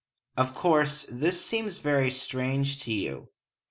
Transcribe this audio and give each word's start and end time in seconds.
Of 0.35 0.55
course, 0.55 1.05
this 1.11 1.45
seems 1.45 1.77
very 1.77 2.09
strange 2.09 2.81
to 2.85 2.91
you. 2.91 3.29